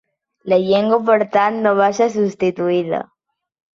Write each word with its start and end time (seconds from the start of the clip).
La 0.53 0.57
llengua, 0.61 0.97
per 1.09 1.17
tant, 1.37 1.61
no 1.67 1.73
va 1.83 1.91
ser 1.99 2.09
substituïda. 2.17 3.03